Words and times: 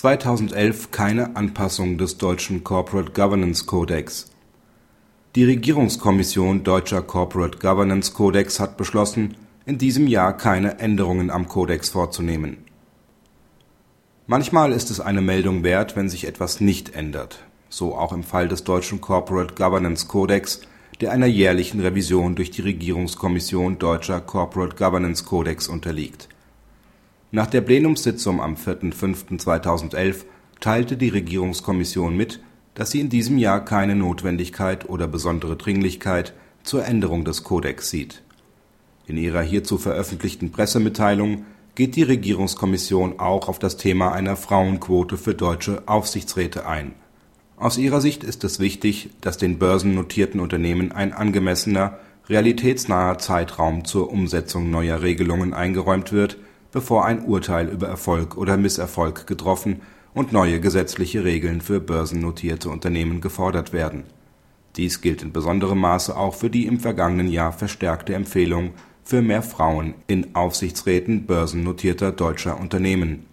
2011 0.00 0.92
keine 0.92 1.36
Anpassung 1.36 1.98
des 1.98 2.16
deutschen 2.16 2.64
Corporate 2.64 3.12
Governance 3.12 3.66
Kodex. 3.66 4.30
Die 5.36 5.44
Regierungskommission 5.44 6.64
Deutscher 6.64 7.02
Corporate 7.02 7.58
Governance 7.58 8.14
Kodex 8.14 8.60
hat 8.60 8.78
beschlossen, 8.78 9.36
in 9.66 9.76
diesem 9.76 10.06
Jahr 10.06 10.34
keine 10.34 10.78
Änderungen 10.78 11.28
am 11.30 11.48
Kodex 11.48 11.90
vorzunehmen. 11.90 12.64
Manchmal 14.26 14.72
ist 14.72 14.90
es 14.90 15.00
eine 15.00 15.20
Meldung 15.20 15.64
wert, 15.64 15.96
wenn 15.96 16.08
sich 16.08 16.26
etwas 16.26 16.62
nicht 16.62 16.94
ändert, 16.94 17.44
so 17.68 17.94
auch 17.94 18.14
im 18.14 18.22
Fall 18.22 18.48
des 18.48 18.64
deutschen 18.64 19.02
Corporate 19.02 19.54
Governance 19.54 20.06
Kodex, 20.06 20.62
der 21.02 21.12
einer 21.12 21.26
jährlichen 21.26 21.80
Revision 21.80 22.36
durch 22.36 22.50
die 22.50 22.62
Regierungskommission 22.62 23.78
Deutscher 23.78 24.22
Corporate 24.22 24.76
Governance 24.76 25.24
Kodex 25.26 25.68
unterliegt 25.68 26.30
nach 27.32 27.46
der 27.46 27.60
Plenumssitzung 27.60 28.40
am 28.40 28.54
4.5.2011 28.56 30.24
teilte 30.58 30.96
die 30.96 31.10
Regierungskommission 31.10 32.16
mit, 32.16 32.40
dass 32.74 32.90
sie 32.90 33.00
in 33.00 33.08
diesem 33.08 33.38
Jahr 33.38 33.64
keine 33.64 33.94
Notwendigkeit 33.94 34.88
oder 34.88 35.06
besondere 35.06 35.56
Dringlichkeit 35.56 36.34
zur 36.62 36.84
Änderung 36.84 37.24
des 37.24 37.44
Kodex 37.44 37.88
sieht. 37.88 38.22
In 39.06 39.16
ihrer 39.16 39.42
hierzu 39.42 39.78
veröffentlichten 39.78 40.50
Pressemitteilung 40.50 41.44
geht 41.74 41.96
die 41.96 42.02
Regierungskommission 42.02 43.20
auch 43.20 43.48
auf 43.48 43.58
das 43.58 43.76
Thema 43.76 44.12
einer 44.12 44.36
Frauenquote 44.36 45.16
für 45.16 45.34
deutsche 45.34 45.82
Aufsichtsräte 45.86 46.66
ein. 46.66 46.94
Aus 47.56 47.78
ihrer 47.78 48.00
Sicht 48.00 48.24
ist 48.24 48.42
es 48.42 48.58
wichtig, 48.58 49.10
dass 49.20 49.38
den 49.38 49.58
börsennotierten 49.58 50.40
Unternehmen 50.40 50.92
ein 50.92 51.12
angemessener, 51.12 51.98
realitätsnaher 52.28 53.18
Zeitraum 53.18 53.84
zur 53.84 54.10
Umsetzung 54.10 54.70
neuer 54.70 55.02
Regelungen 55.02 55.54
eingeräumt 55.54 56.12
wird 56.12 56.38
bevor 56.72 57.04
ein 57.04 57.24
Urteil 57.24 57.68
über 57.68 57.88
Erfolg 57.88 58.36
oder 58.36 58.56
Misserfolg 58.56 59.26
getroffen 59.26 59.80
und 60.14 60.32
neue 60.32 60.60
gesetzliche 60.60 61.24
Regeln 61.24 61.60
für 61.60 61.80
börsennotierte 61.80 62.68
Unternehmen 62.68 63.20
gefordert 63.20 63.72
werden. 63.72 64.04
Dies 64.76 65.00
gilt 65.00 65.22
in 65.22 65.32
besonderem 65.32 65.78
Maße 65.78 66.16
auch 66.16 66.34
für 66.34 66.50
die 66.50 66.66
im 66.66 66.78
vergangenen 66.78 67.28
Jahr 67.28 67.52
verstärkte 67.52 68.14
Empfehlung 68.14 68.70
für 69.02 69.22
mehr 69.22 69.42
Frauen 69.42 69.94
in 70.06 70.34
Aufsichtsräten 70.34 71.26
börsennotierter 71.26 72.12
deutscher 72.12 72.60
Unternehmen. 72.60 73.26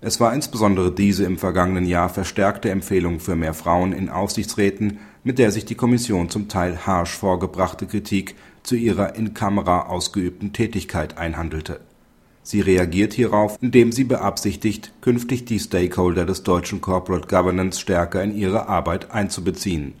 Es 0.00 0.18
war 0.18 0.32
insbesondere 0.32 0.92
diese 0.92 1.24
im 1.24 1.36
vergangenen 1.36 1.84
Jahr 1.84 2.08
verstärkte 2.08 2.70
Empfehlung 2.70 3.20
für 3.20 3.36
mehr 3.36 3.52
Frauen 3.52 3.92
in 3.92 4.08
Aufsichtsräten, 4.08 4.98
mit 5.22 5.38
der 5.38 5.52
sich 5.52 5.66
die 5.66 5.74
Kommission 5.74 6.30
zum 6.30 6.48
Teil 6.48 6.86
harsch 6.86 7.14
vorgebrachte 7.18 7.86
Kritik 7.86 8.34
zu 8.62 8.76
ihrer 8.76 9.14
in 9.14 9.34
Kamera 9.34 9.88
ausgeübten 9.88 10.54
Tätigkeit 10.54 11.18
einhandelte 11.18 11.80
Sie 12.42 12.60
reagiert 12.60 13.12
hierauf, 13.12 13.58
indem 13.60 13.92
sie 13.92 14.04
beabsichtigt, 14.04 14.92
künftig 15.02 15.44
die 15.44 15.58
Stakeholder 15.58 16.24
des 16.24 16.42
deutschen 16.42 16.80
Corporate 16.80 17.28
Governance 17.28 17.80
stärker 17.80 18.22
in 18.22 18.34
ihre 18.34 18.68
Arbeit 18.68 19.10
einzubeziehen. 19.10 19.94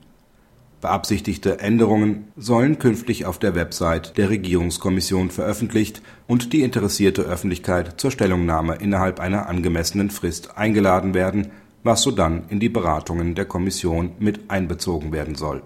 Beabsichtigte 0.80 1.60
Änderungen 1.60 2.28
sollen 2.36 2.78
künftig 2.78 3.26
auf 3.26 3.38
der 3.38 3.54
Website 3.54 4.16
der 4.16 4.30
Regierungskommission 4.30 5.30
veröffentlicht 5.30 6.00
und 6.26 6.54
die 6.54 6.62
interessierte 6.62 7.22
Öffentlichkeit 7.22 8.00
zur 8.00 8.10
Stellungnahme 8.10 8.76
innerhalb 8.76 9.20
einer 9.20 9.46
angemessenen 9.46 10.08
Frist 10.08 10.56
eingeladen 10.56 11.12
werden, 11.12 11.48
was 11.82 12.00
sodann 12.00 12.44
in 12.48 12.60
die 12.60 12.70
Beratungen 12.70 13.34
der 13.34 13.44
Kommission 13.44 14.12
mit 14.18 14.50
einbezogen 14.50 15.12
werden 15.12 15.34
soll 15.34 15.62